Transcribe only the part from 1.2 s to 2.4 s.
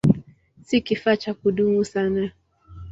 kudumu sana.